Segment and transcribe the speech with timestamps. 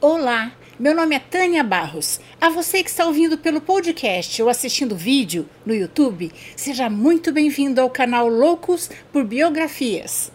[0.00, 2.20] Olá, meu nome é Tânia Barros.
[2.40, 7.80] A você que está ouvindo pelo podcast ou assistindo vídeo no YouTube, seja muito bem-vindo
[7.80, 10.30] ao canal Loucos por Biografias.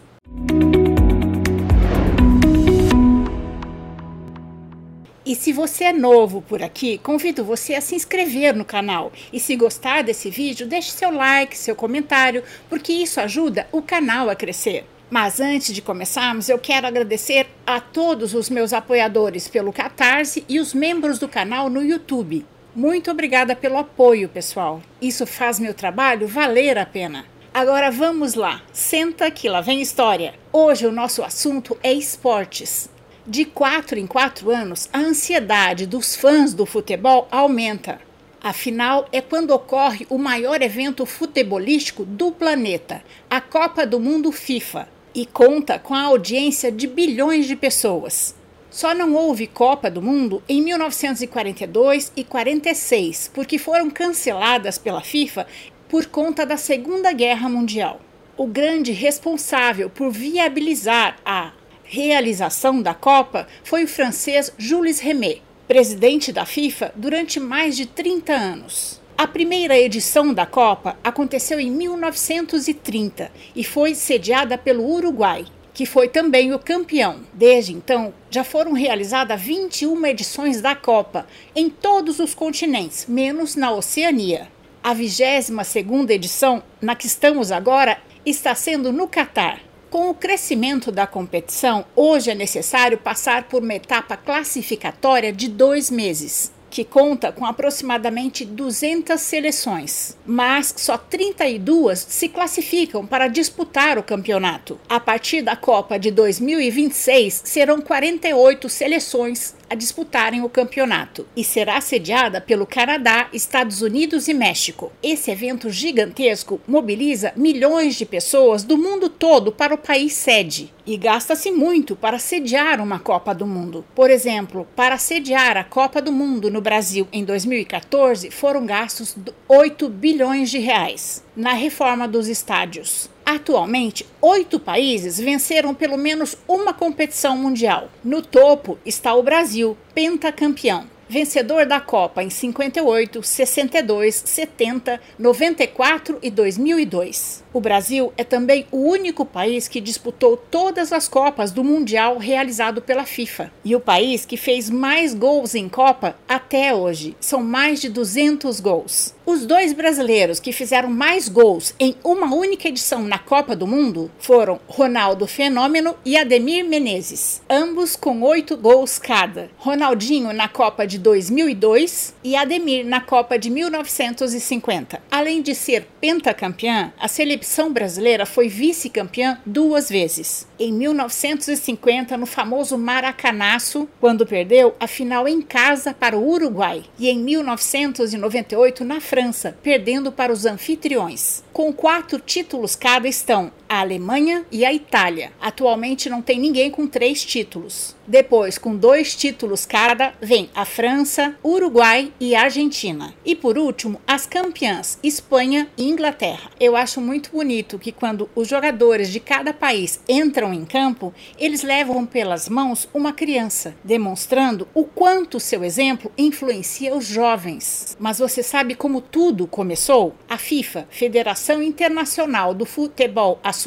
[5.24, 9.10] E se você é novo por aqui, convido você a se inscrever no canal.
[9.32, 14.28] E se gostar desse vídeo, deixe seu like, seu comentário, porque isso ajuda o canal
[14.28, 14.84] a crescer.
[15.10, 20.58] Mas antes de começarmos, eu quero agradecer a todos os meus apoiadores pelo Catarse e
[20.58, 22.44] os membros do canal no YouTube.
[22.74, 24.82] Muito obrigada pelo apoio, pessoal.
[25.00, 27.24] Isso faz meu trabalho valer a pena.
[27.52, 30.34] Agora vamos lá, senta que lá vem história.
[30.52, 32.90] Hoje o nosso assunto é esportes.
[33.24, 38.00] De quatro em quatro anos, a ansiedade dos fãs do futebol aumenta.
[38.42, 44.88] Afinal, é quando ocorre o maior evento futebolístico do planeta, a Copa do Mundo FIFA,
[45.14, 48.34] e conta com a audiência de bilhões de pessoas.
[48.70, 55.46] Só não houve Copa do Mundo em 1942 e 46, porque foram canceladas pela FIFA
[55.88, 58.00] por conta da Segunda Guerra Mundial.
[58.36, 61.52] O grande responsável por viabilizar a
[61.84, 68.32] realização da Copa foi o francês Jules Rimet, presidente da FIFA durante mais de 30
[68.32, 69.00] anos.
[69.16, 76.08] A primeira edição da Copa aconteceu em 1930 e foi sediada pelo Uruguai, que foi
[76.08, 77.20] também o campeão.
[77.32, 83.70] Desde então, já foram realizadas 21 edições da Copa em todos os continentes, menos na
[83.70, 84.48] Oceania.
[84.82, 89.60] A 22ª edição, na que estamos agora, está sendo no Catar.
[89.90, 95.88] Com o crescimento da competição, hoje é necessário passar por uma etapa classificatória de dois
[95.88, 104.02] meses que conta com aproximadamente 200 seleções, mas só 32 se classificam para disputar o
[104.02, 104.76] campeonato.
[104.88, 111.80] A partir da Copa de 2026, serão 48 seleções a disputarem o campeonato e será
[111.80, 114.92] sediada pelo Canadá, Estados Unidos e México.
[115.02, 120.96] Esse evento gigantesco mobiliza milhões de pessoas do mundo todo para o país sede e
[120.96, 123.84] gasta-se muito para sediar uma Copa do Mundo.
[123.94, 129.16] Por exemplo, para sediar a Copa do Mundo no Brasil em 2014 foram gastos
[129.48, 133.08] 8 bilhões de reais na reforma dos estádios.
[133.24, 137.88] Atualmente, oito países venceram pelo menos uma competição mundial.
[138.04, 146.30] No topo está o Brasil, pentacampeão vencedor da Copa em 58, 62, 70, 94 e
[146.30, 147.43] 2002.
[147.54, 152.82] O Brasil é também o único país que disputou todas as Copas do Mundial realizado
[152.82, 157.16] pela FIFA e o país que fez mais gols em Copa até hoje.
[157.20, 159.14] São mais de 200 gols.
[159.24, 164.10] Os dois brasileiros que fizeram mais gols em uma única edição na Copa do Mundo
[164.18, 169.48] foram Ronaldo Fenômeno e Ademir Menezes, ambos com oito gols cada.
[169.56, 175.00] Ronaldinho na Copa de 2002 e Ademir na Copa de 1950.
[175.10, 180.46] Além de ser pentacampeã, a seleção brasileira foi vice-campeã duas vezes.
[180.58, 187.08] Em 1950, no famoso Maracanaço, quando perdeu a final em casa para o Uruguai, e
[187.08, 191.42] em 1998 na França, perdendo para os anfitriões.
[191.52, 195.32] Com quatro títulos cada estão a Alemanha e a Itália.
[195.40, 197.96] Atualmente não tem ninguém com três títulos.
[198.06, 203.14] Depois, com dois títulos cada, vem a França, Uruguai e Argentina.
[203.24, 206.50] E por último, as campeãs Espanha e Inglaterra.
[206.60, 211.62] Eu acho muito bonito que quando os jogadores de cada país entram em campo, eles
[211.62, 217.96] levam pelas mãos uma criança, demonstrando o quanto seu exemplo influencia os jovens.
[217.98, 220.14] Mas você sabe como tudo começou?
[220.28, 223.63] A FIFA, Federação Internacional do Futebol Associado,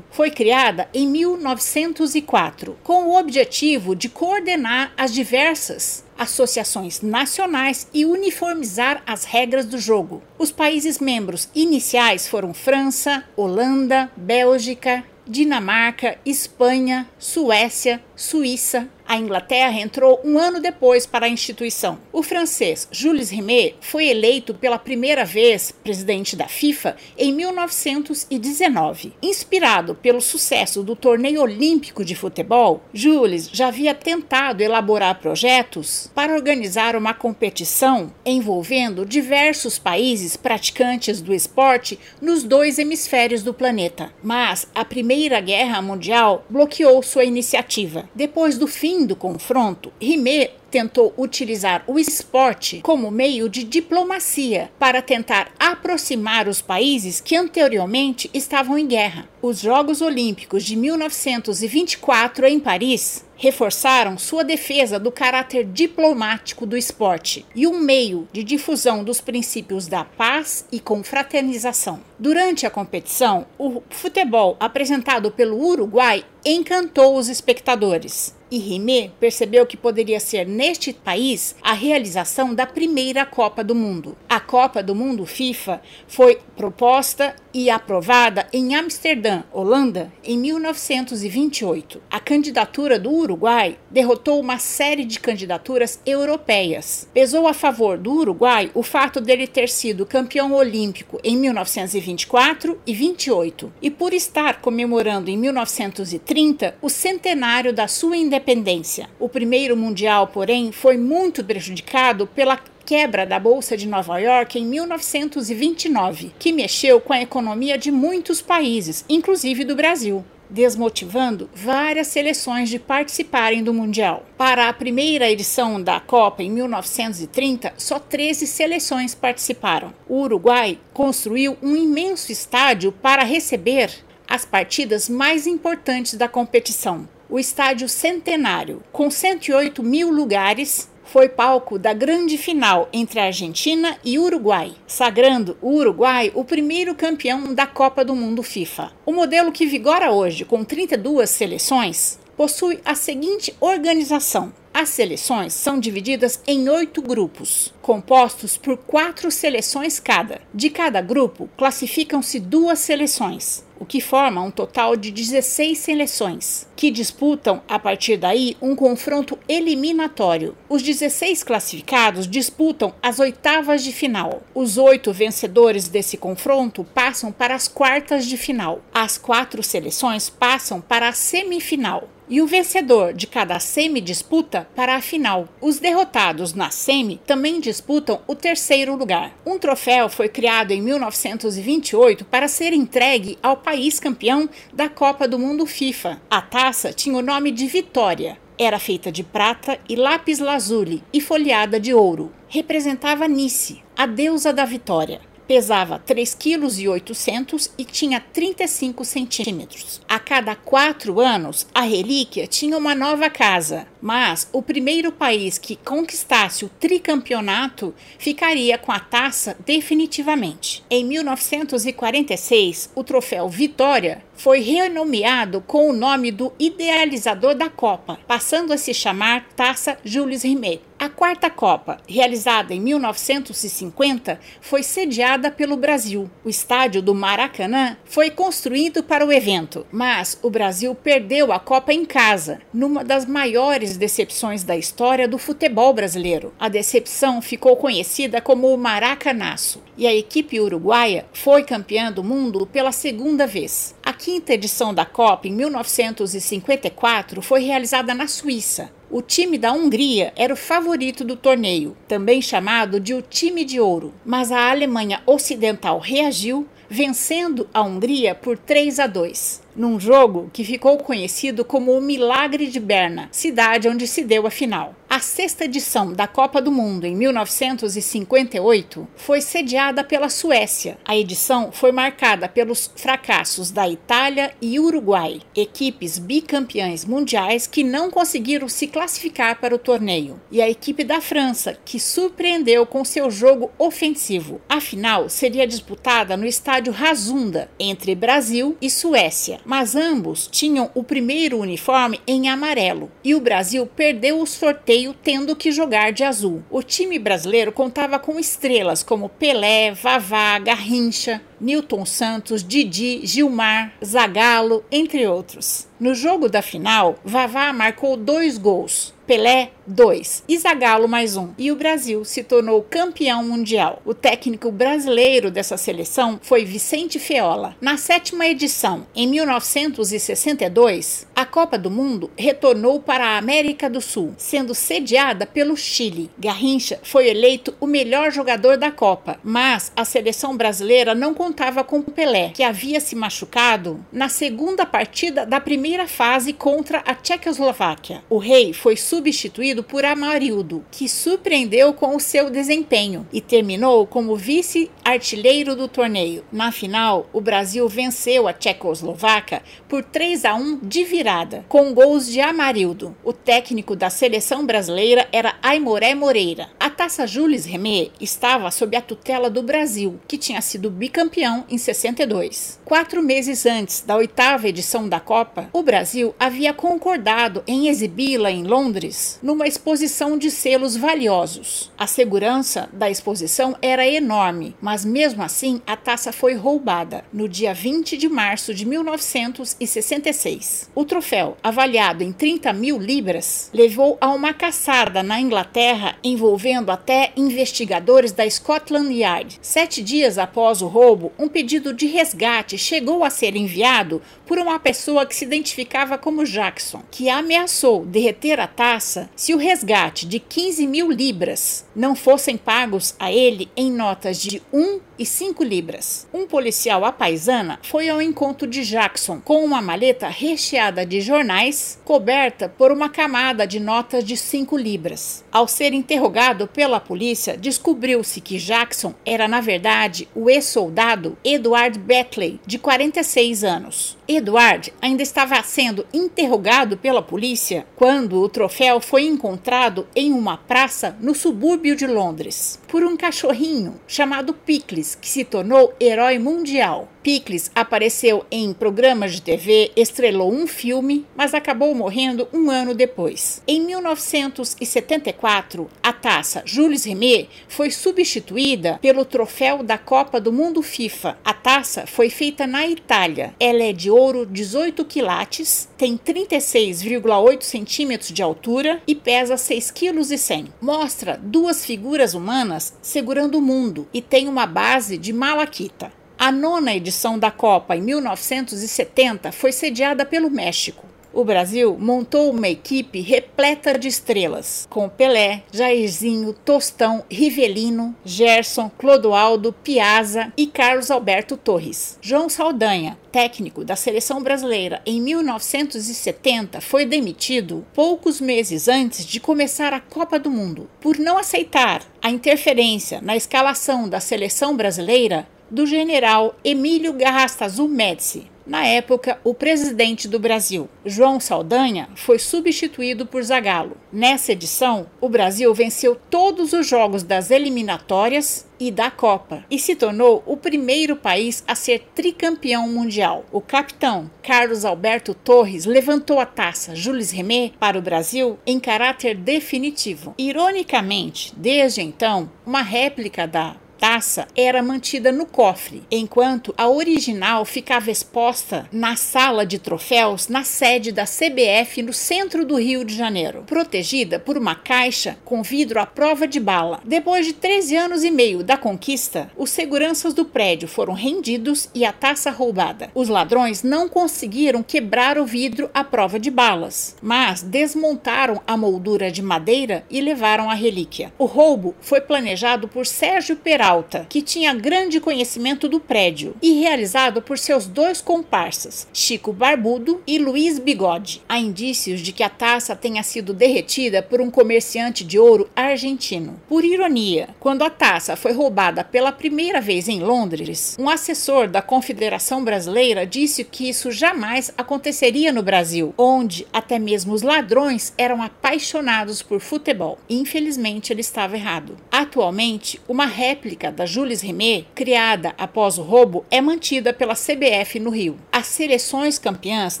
[0.10, 9.02] foi criada em 1904 com o objetivo de coordenar as diversas associações nacionais e uniformizar
[9.06, 10.22] as regras do jogo.
[10.38, 20.20] Os países membros iniciais foram França, Holanda, Bélgica, Dinamarca, Espanha, Suécia, Suíça, a Inglaterra entrou
[20.24, 21.98] um ano depois para a instituição.
[22.12, 29.12] O francês Jules Rimet foi eleito pela primeira vez presidente da FIFA em 1919.
[29.20, 36.32] Inspirado pelo sucesso do torneio olímpico de futebol, Jules já havia tentado elaborar projetos para
[36.32, 44.12] organizar uma competição envolvendo diversos países praticantes do esporte nos dois hemisférios do planeta.
[44.22, 48.08] Mas a Primeira Guerra Mundial bloqueou sua iniciativa.
[48.14, 55.02] Depois do fim do confronto, Rimet tentou utilizar o esporte como meio de diplomacia para
[55.02, 59.28] tentar aproximar os países que anteriormente estavam em guerra.
[59.42, 67.46] Os Jogos Olímpicos de 1924 em Paris reforçaram sua defesa do caráter diplomático do esporte
[67.56, 72.00] e um meio de difusão dos princípios da paz e confraternização.
[72.18, 79.76] Durante a competição, o futebol apresentado pelo Uruguai encantou os espectadores e Rimet percebeu que
[79.76, 84.14] poderia ser neste país a realização da primeira Copa do Mundo.
[84.28, 92.00] A Copa do Mundo FIFA foi proposta e aprovada em Amsterdã, Holanda, em 1928.
[92.10, 97.08] A candidatura do Uruguai derrotou uma série de candidaturas europeias.
[97.12, 102.94] Pesou a favor do Uruguai o fato dele ter sido campeão olímpico em 1924 e
[102.94, 109.08] 28 e por estar comemorando em 1930 o centenário da sua independência.
[109.18, 112.56] O primeiro mundial, porém, foi muito prejudicado pela
[112.90, 118.42] quebra da Bolsa de Nova York em 1929, que mexeu com a economia de muitos
[118.42, 124.26] países, inclusive do Brasil desmotivando várias seleções de participarem do Mundial.
[124.36, 129.94] Para a primeira edição da Copa, em 1930, só 13 seleções participaram.
[130.08, 137.38] O Uruguai construiu um imenso estádio para receber as partidas mais importantes da competição o
[137.38, 144.16] Estádio Centenário, com 108 mil lugares, foi palco da grande final entre a Argentina e
[144.16, 148.92] Uruguai, sagrando o Uruguai o primeiro campeão da Copa do Mundo FIFA.
[149.04, 155.80] O modelo que vigora hoje, com 32 seleções, possui a seguinte organização: as seleções são
[155.80, 160.40] divididas em oito grupos, compostos por quatro seleções cada.
[160.54, 166.90] De cada grupo, classificam-se duas seleções o que forma um total de 16 seleções, que
[166.90, 170.54] disputam a partir daí um confronto eliminatório.
[170.68, 174.42] Os 16 classificados disputam as oitavas de final.
[174.54, 178.82] Os oito vencedores desse confronto passam para as quartas de final.
[178.92, 184.94] As quatro seleções passam para a semifinal e o vencedor de cada semi disputa para
[184.94, 185.48] a final.
[185.60, 189.36] Os derrotados na semi também disputam o terceiro lugar.
[189.44, 195.38] Um troféu foi criado em 1928 para ser entregue ao país campeão da Copa do
[195.38, 196.20] Mundo FIFA.
[196.28, 198.36] A taça tinha o nome de Vitória.
[198.58, 202.32] Era feita de prata e lápis lazuli e folheada de ouro.
[202.48, 205.20] Representava Nice, a deusa da vitória
[205.50, 210.00] pesava 3,8 kg e tinha 35 centímetros.
[210.08, 215.74] A cada quatro anos, a relíquia tinha uma nova casa, mas o primeiro país que
[215.74, 220.84] conquistasse o tricampeonato ficaria com a taça definitivamente.
[220.88, 228.72] Em 1946, o troféu Vitória foi renomeado com o nome do idealizador da Copa, passando
[228.72, 230.80] a se chamar Taça Jules Rimet.
[230.98, 236.30] A quarta Copa, realizada em 1950, foi sediada pelo Brasil.
[236.44, 241.90] O estádio do Maracanã foi construído para o evento, mas o Brasil perdeu a Copa
[241.90, 246.52] em casa, numa das maiores decepções da história do futebol brasileiro.
[246.60, 252.66] A decepção ficou conhecida como o Maracanaço, e a equipe uruguaia foi campeã do mundo
[252.66, 253.94] pela segunda vez.
[254.22, 258.92] Quinta edição da Copa, em 1954, foi realizada na Suíça.
[259.10, 263.80] O time da Hungria era o favorito do torneio, também chamado de o time de
[263.80, 270.50] ouro, mas a Alemanha Ocidental reagiu, vencendo a Hungria por 3 a 2 num jogo
[270.52, 274.94] que ficou conhecido como o Milagre de Berna, cidade onde se deu a final.
[275.08, 280.98] A sexta edição da Copa do Mundo, em 1958, foi sediada pela Suécia.
[281.04, 288.10] A edição foi marcada pelos fracassos da Itália e Uruguai, equipes bicampeãs mundiais que não
[288.10, 293.30] conseguiram se classificar para o torneio, e a equipe da França, que surpreendeu com seu
[293.30, 294.60] jogo ofensivo.
[294.68, 301.02] A final seria disputada no estádio Razunda, entre Brasil e Suécia mas ambos tinham o
[301.02, 306.62] primeiro uniforme em amarelo e o Brasil perdeu o sorteio tendo que jogar de azul.
[306.70, 314.84] O time brasileiro contava com estrelas como Pelé, Vavá, Garrincha, Newton Santos, Didi, Gilmar, Zagallo,
[314.90, 315.86] entre outros.
[315.98, 321.50] No jogo da final, Vavá marcou dois gols, Pelé 2 e Zagallo mais um.
[321.56, 324.02] E o Brasil se tornou campeão mundial.
[324.04, 327.76] O técnico brasileiro dessa seleção foi Vicente Feola.
[327.80, 334.34] Na sétima edição, em 1962, a Copa do Mundo retornou para a América do Sul,
[334.36, 336.28] sendo sediada pelo Chile.
[336.36, 342.02] Garrincha foi eleito o melhor jogador da Copa, mas a seleção brasileira não contava com
[342.02, 348.24] Pelé, que havia se machucado na segunda partida da primeira fase contra a Tchecoslováquia.
[348.28, 354.06] O rei foi substituído substituído por Amarildo, que surpreendeu com o seu desempenho e terminou
[354.06, 356.42] como vice-artilheiro do torneio.
[356.50, 362.28] Na final, o Brasil venceu a Tchecoslováquia por 3 a 1 de virada, com gols
[362.28, 363.14] de Amarildo.
[363.22, 366.70] O técnico da seleção brasileira era Aimoré Moreira.
[366.80, 371.76] A taça Jules Rimet estava sob a tutela do Brasil, que tinha sido bicampeão em
[371.76, 372.80] 62.
[372.86, 378.64] Quatro meses antes da oitava edição da Copa, o Brasil havia concordado em exibi-la em
[378.64, 379.09] Londres
[379.42, 381.90] numa exposição de selos valiosos.
[381.98, 387.74] A segurança da exposição era enorme, mas mesmo assim a taça foi roubada no dia
[387.74, 390.90] 20 de março de 1966.
[390.94, 397.32] O troféu, avaliado em 30 mil libras, levou a uma caçada na Inglaterra envolvendo até
[397.36, 399.58] investigadores da Scotland Yard.
[399.62, 404.78] Sete dias após o roubo, um pedido de resgate chegou a ser enviado por uma
[404.78, 408.99] pessoa que se identificava como Jackson, que ameaçou derreter a taça
[409.36, 414.62] se o resgate de 15 mil libras não fossem pagos a ele em notas de
[414.72, 416.26] 1 e 5 libras.
[416.32, 422.00] Um policial à paisana foi ao encontro de Jackson com uma maleta recheada de jornais
[422.04, 425.44] coberta por uma camada de notas de 5 libras.
[425.52, 432.58] Ao ser interrogado pela polícia, descobriu-se que Jackson era, na verdade, o ex-soldado Edward Beckley,
[432.66, 434.16] de 46 anos.
[434.26, 441.14] Edward ainda estava sendo interrogado pela polícia quando o troféu foi encontrado em uma praça
[441.20, 447.06] no subúrbio de Londres por um cachorrinho chamado Pickles, que se tornou herói mundial.
[447.22, 453.62] Pickles apareceu em programas de TV, estrelou um filme, mas acabou morrendo um ano depois.
[453.68, 461.36] Em 1974, a taça Jules Rimet foi substituída pelo troféu da Copa do Mundo FIFA.
[461.44, 463.54] A taça foi feita na Itália.
[463.60, 468.69] Ela é de ouro 18 quilates, tem 36,8 centímetros de altura
[469.06, 470.70] e pesa 6,1 kg.
[470.80, 476.12] Mostra duas figuras humanas segurando o mundo e tem uma base de malaquita.
[476.38, 481.09] A nona edição da Copa, em 1970, foi sediada pelo México.
[481.32, 489.72] O Brasil montou uma equipe repleta de estrelas, com Pelé, Jairzinho, Tostão, Rivelino, Gerson, Clodoaldo,
[489.72, 492.18] Piazza e Carlos Alberto Torres.
[492.20, 499.92] João Saldanha, técnico da seleção brasileira em 1970, foi demitido poucos meses antes de começar
[499.92, 505.86] a Copa do Mundo por não aceitar a interferência na escalação da seleção brasileira do
[505.86, 508.50] general Emílio Garrastazu Médici.
[508.70, 513.96] Na época, o presidente do Brasil, João Saldanha, foi substituído por Zagallo.
[514.12, 519.96] Nessa edição, o Brasil venceu todos os jogos das eliminatórias e da Copa e se
[519.96, 523.44] tornou o primeiro país a ser tricampeão mundial.
[523.50, 529.34] O capitão Carlos Alberto Torres levantou a taça Jules Rimet para o Brasil em caráter
[529.34, 530.32] definitivo.
[530.38, 538.10] Ironicamente, desde então, uma réplica da taça era mantida no cofre, enquanto a original ficava
[538.10, 543.62] exposta na sala de troféus na sede da CBF no centro do Rio de Janeiro,
[543.66, 547.00] protegida por uma caixa com vidro à prova de bala.
[547.04, 552.02] Depois de 13 anos e meio da conquista, os seguranças do prédio foram rendidos e
[552.02, 553.10] a taça roubada.
[553.14, 559.30] Os ladrões não conseguiram quebrar o vidro à prova de balas, mas desmontaram a moldura
[559.30, 561.30] de madeira e levaram a relíquia.
[561.38, 563.89] O roubo foi planejado por Sérgio Peral
[564.28, 570.38] Que tinha grande conhecimento do prédio, e realizado por seus dois comparsas, Chico Barbudo e
[570.38, 571.42] Luiz Bigode.
[571.48, 576.60] Há indícios de que a taça tenha sido derretida por um comerciante de ouro argentino.
[576.68, 581.82] Por ironia, quando a taça foi roubada pela primeira vez em Londres, um assessor da
[581.82, 588.42] Confederação Brasileira disse que isso jamais aconteceria no Brasil, onde até mesmo os ladrões eram
[588.42, 590.18] apaixonados por futebol.
[590.28, 591.96] Infelizmente, ele estava errado.
[592.10, 598.10] Atualmente, uma réplica da Jules Rimet, criada após o roubo, é mantida pela CBF no
[598.10, 598.36] Rio.
[598.50, 600.00] As seleções campeãs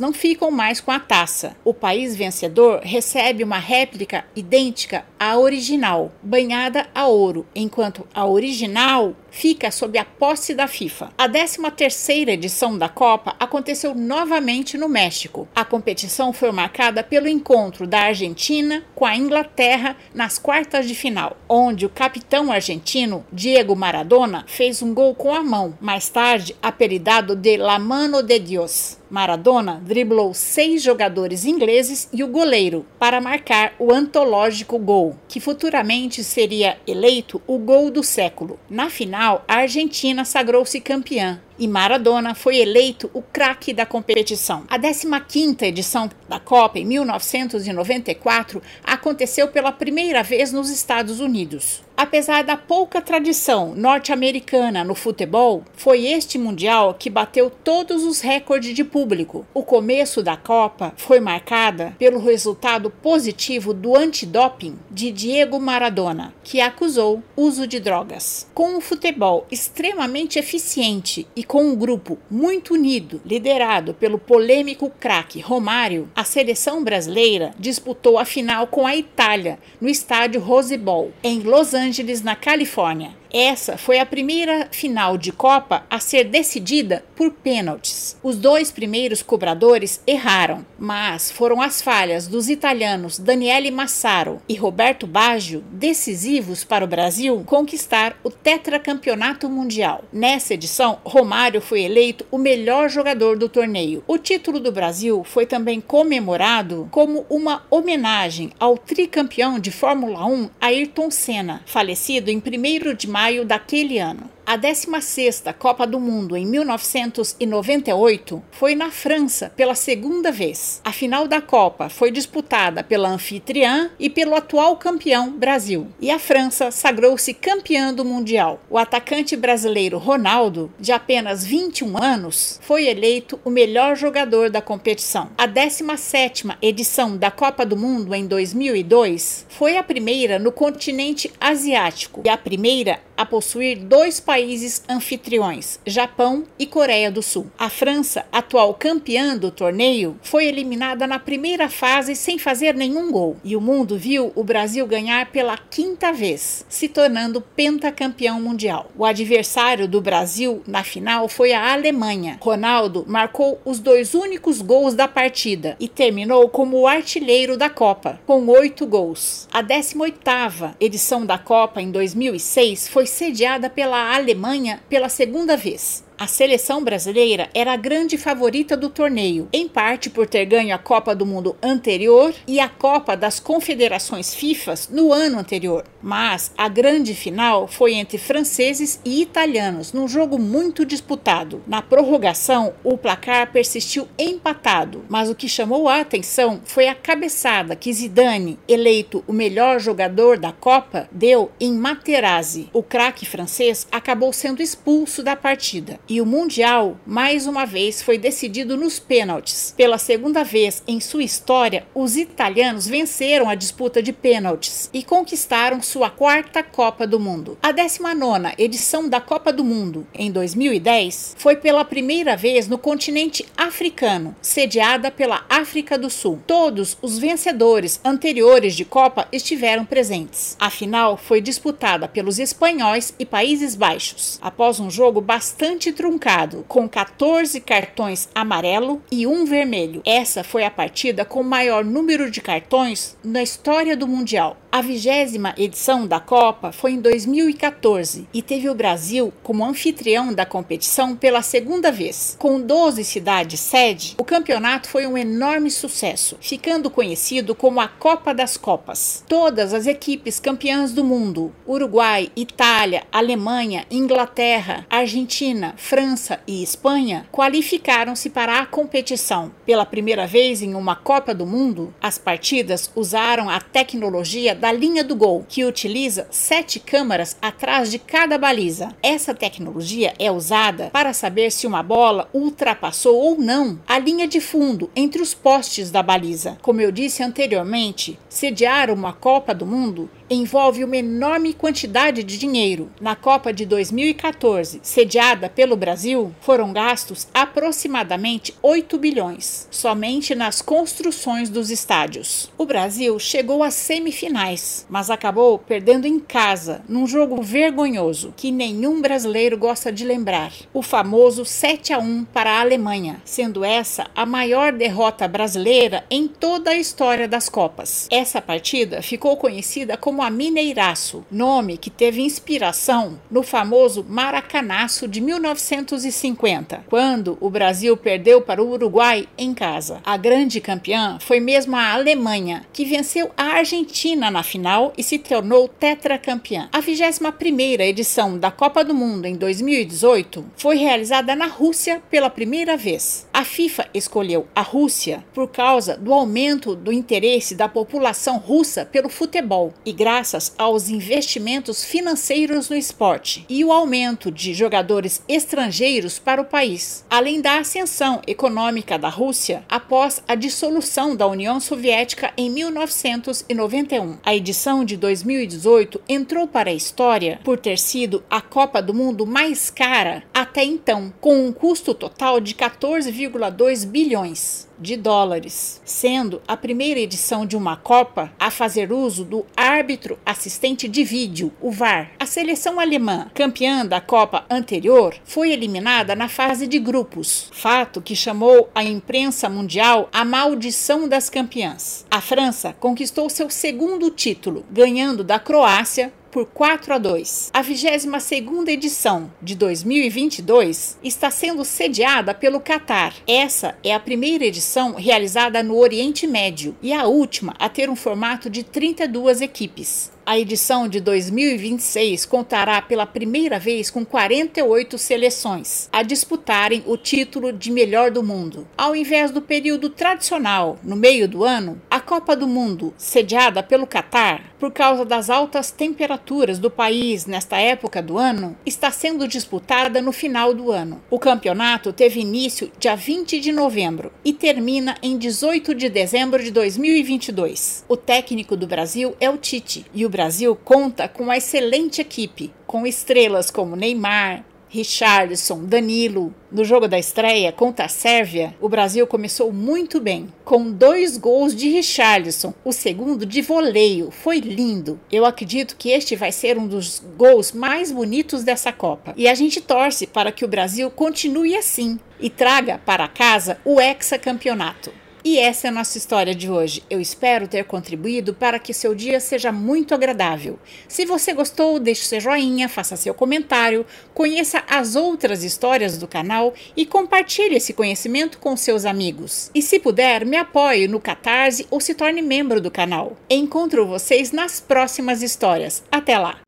[0.00, 1.56] não ficam mais com a taça.
[1.64, 9.14] O país vencedor recebe uma réplica idêntica à original, banhada a ouro, enquanto a original
[9.30, 11.12] fica sob a posse da FIFA.
[11.18, 15.46] A 13ª edição da Copa aconteceu novamente no México.
[15.54, 21.36] A competição foi marcada pelo encontro da Argentina com a Inglaterra nas quartas de final,
[21.46, 27.36] onde o capitão argentino Diego Maradona fez um gol com a mão, mais tarde apelidado
[27.36, 28.99] de La Mano de Dios.
[29.10, 36.22] Maradona driblou seis jogadores ingleses e o goleiro para marcar o antológico gol, que futuramente
[36.22, 38.58] seria eleito o gol do século.
[38.70, 44.64] Na final, a Argentina sagrou-se campeã e Maradona foi eleito o craque da competição.
[44.68, 51.82] A 15ª edição da Copa, em 1994, aconteceu pela primeira vez nos Estados Unidos.
[52.02, 58.74] Apesar da pouca tradição norte-americana no futebol, foi este Mundial que bateu todos os recordes
[58.74, 59.44] de público.
[59.52, 66.58] O começo da Copa foi marcada pelo resultado positivo do antidoping de Diego Maradona, que
[66.62, 68.48] acusou uso de drogas.
[68.54, 75.38] Com um futebol extremamente eficiente e com um grupo muito unido, liderado pelo polêmico craque
[75.38, 81.40] Romário, a seleção brasileira disputou a final com a Itália no estádio Rose Bowl, em
[81.40, 83.19] Los Angeles Angeles, na Califórnia.
[83.32, 88.16] Essa foi a primeira final de Copa a ser decidida por pênaltis.
[88.24, 95.06] Os dois primeiros cobradores erraram, mas foram as falhas dos italianos Daniele Massaro e Roberto
[95.06, 100.04] Baggio decisivos para o Brasil conquistar o tetracampeonato mundial.
[100.12, 104.02] Nessa edição, Romário foi eleito o melhor jogador do torneio.
[104.08, 110.50] O título do Brasil foi também comemorado como uma homenagem ao tricampeão de Fórmula 1
[110.60, 114.30] Ayrton Senna, falecido em 1 de maio daquele ano.
[114.50, 120.80] A 16ª Copa do Mundo em 1998 foi na França pela segunda vez.
[120.84, 125.86] A final da Copa foi disputada pela anfitriã e pelo atual campeão Brasil.
[126.00, 128.60] E a França sagrou-se campeã do Mundial.
[128.68, 135.30] O atacante brasileiro Ronaldo, de apenas 21 anos, foi eleito o melhor jogador da competição.
[135.38, 142.22] A 17ª edição da Copa do Mundo em 2002 foi a primeira no continente asiático
[142.24, 147.48] e a primeira a possuir dois países anfitriões, Japão e Coreia do Sul.
[147.58, 153.36] A França, atual campeã do torneio, foi eliminada na primeira fase sem fazer nenhum gol,
[153.44, 158.90] e o mundo viu o Brasil ganhar pela quinta vez, se tornando pentacampeão mundial.
[158.96, 162.38] O adversário do Brasil na final foi a Alemanha.
[162.40, 168.46] Ronaldo marcou os dois únicos gols da partida e terminou como artilheiro da Copa, com
[168.46, 169.46] oito gols.
[169.52, 176.04] A 18ª edição da Copa, em 2006, foi sediada pela Alemanha pela segunda vez.
[176.20, 180.78] A seleção brasileira era a grande favorita do torneio, em parte por ter ganho a
[180.78, 185.82] Copa do Mundo anterior e a Copa das Confederações FIFAs no ano anterior.
[186.02, 191.62] Mas a grande final foi entre franceses e italianos, num jogo muito disputado.
[191.66, 197.74] Na prorrogação, o placar persistiu empatado, mas o que chamou a atenção foi a cabeçada
[197.74, 202.68] que Zidane, eleito o melhor jogador da Copa, deu em Materazzi.
[202.74, 208.18] O craque francês acabou sendo expulso da partida e o Mundial, mais uma vez, foi
[208.18, 209.72] decidido nos pênaltis.
[209.76, 215.80] Pela segunda vez em sua história, os italianos venceram a disputa de pênaltis e conquistaram
[215.80, 217.56] sua quarta Copa do Mundo.
[217.62, 223.46] A 19 edição da Copa do Mundo, em 2010, foi pela primeira vez no continente
[223.56, 226.40] africano, sediada pela África do Sul.
[226.44, 230.56] Todos os vencedores anteriores de Copa estiveram presentes.
[230.58, 236.88] A final foi disputada pelos espanhóis e Países Baixos, após um jogo bastante truncado, com
[236.88, 240.00] 14 cartões amarelo e um vermelho.
[240.02, 244.56] Essa foi a partida com maior número de cartões na história do Mundial.
[244.72, 250.46] A vigésima edição da Copa foi em 2014 e teve o Brasil como anfitrião da
[250.46, 252.36] competição pela segunda vez.
[252.38, 258.32] Com 12 cidades sede, o campeonato foi um enorme sucesso, ficando conhecido como a Copa
[258.32, 259.24] das Copas.
[259.26, 268.30] Todas as equipes campeãs do mundo, Uruguai, Itália, Alemanha, Inglaterra, Argentina, França e Espanha, qualificaram-se
[268.30, 269.50] para a competição.
[269.66, 275.02] Pela primeira vez em uma Copa do Mundo, as partidas usaram a tecnologia da linha
[275.02, 278.94] do gol, que utiliza sete câmaras atrás de cada baliza.
[279.02, 284.38] Essa tecnologia é usada para saber se uma bola ultrapassou ou não a linha de
[284.38, 286.58] fundo entre os postes da baliza.
[286.60, 292.88] Como eu disse anteriormente, sediar uma Copa do Mundo envolve uma enorme quantidade de dinheiro.
[293.00, 301.50] Na Copa de 2014, sediada pelo Brasil, foram gastos aproximadamente 8 bilhões, somente nas construções
[301.50, 302.50] dos estádios.
[302.56, 309.00] O Brasil chegou às semifinais, mas acabou perdendo em casa, num jogo vergonhoso que nenhum
[309.00, 310.52] brasileiro gosta de lembrar.
[310.72, 316.28] O famoso 7 a 1 para a Alemanha, sendo essa a maior derrota brasileira em
[316.28, 318.06] toda a história das Copas.
[318.12, 325.20] Essa partida ficou conhecida como a Mineiraço, nome que teve inspiração no famoso Maracanaço de
[325.20, 330.00] 1950, quando o Brasil perdeu para o Uruguai em casa.
[330.04, 335.02] A grande campeã foi mesmo a Alemanha, que venceu a Argentina na na final e
[335.02, 336.70] se tornou tetracampeã.
[336.72, 342.74] A 21ª edição da Copa do Mundo em 2018 foi realizada na Rússia pela primeira
[342.74, 343.28] vez.
[343.30, 349.10] A FIFA escolheu a Rússia por causa do aumento do interesse da população russa pelo
[349.10, 356.42] futebol e graças aos investimentos financeiros no esporte e o aumento de jogadores estrangeiros para
[356.42, 362.50] o país, além da ascensão econômica da Rússia após a dissolução da União Soviética em
[362.50, 364.18] 1991.
[364.24, 369.24] A edição de 2018 entrou para a história por ter sido a Copa do Mundo
[369.24, 376.56] mais cara até então, com um custo total de 14,2 bilhões de dólares, sendo a
[376.56, 382.12] primeira edição de uma Copa a fazer uso do árbitro assistente de vídeo, o VAR.
[382.18, 388.16] A seleção alemã, campeã da Copa anterior, foi eliminada na fase de grupos, fato que
[388.16, 392.06] chamou a imprensa mundial a maldição das campeãs.
[392.10, 397.50] A França conquistou seu segundo título, ganhando da Croácia por 4 a 2.
[397.52, 403.14] A 22ª edição de 2022 está sendo sediada pelo Catar.
[403.26, 407.96] Essa é a primeira edição realizada no Oriente Médio e a última a ter um
[407.96, 410.12] formato de 32 equipes.
[410.30, 417.52] A edição de 2026 contará pela primeira vez com 48 seleções a disputarem o título
[417.52, 418.64] de melhor do mundo.
[418.78, 423.88] Ao invés do período tradicional, no meio do ano, a Copa do Mundo, sediada pelo
[423.88, 430.00] Catar, por causa das altas temperaturas do país nesta época do ano, está sendo disputada
[430.00, 431.02] no final do ano.
[431.10, 436.52] O campeonato teve início dia 20 de novembro e termina em 18 de dezembro de
[436.52, 437.84] 2022.
[437.88, 442.52] O técnico do Brasil é o Tite e o Brasil conta com uma excelente equipe,
[442.66, 446.34] com estrelas como Neymar, Richarlison, Danilo.
[446.52, 451.56] No jogo da estreia contra a Sérvia, o Brasil começou muito bem, com dois gols
[451.56, 454.10] de Richarlison, o segundo de voleio.
[454.10, 455.00] Foi lindo.
[455.10, 459.14] Eu acredito que este vai ser um dos gols mais bonitos dessa Copa.
[459.16, 463.80] E a gente torce para que o Brasil continue assim e traga para casa o
[463.80, 464.92] hexacampeonato.
[465.22, 466.82] E essa é a nossa história de hoje.
[466.88, 470.58] Eu espero ter contribuído para que seu dia seja muito agradável.
[470.88, 476.54] Se você gostou, deixe seu joinha, faça seu comentário, conheça as outras histórias do canal
[476.76, 479.50] e compartilhe esse conhecimento com seus amigos.
[479.54, 483.16] E se puder, me apoie no Catarse ou se torne membro do canal.
[483.28, 485.82] Encontro vocês nas próximas histórias.
[485.90, 486.40] Até lá!